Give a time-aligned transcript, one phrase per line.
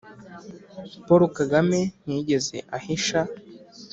[1.05, 3.21] paul kagame ntiyigeze ahisha.